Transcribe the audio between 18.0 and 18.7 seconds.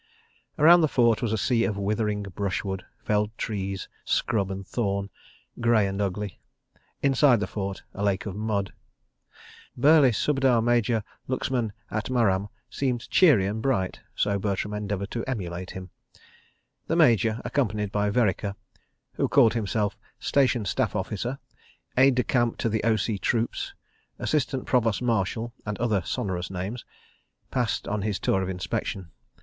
Vereker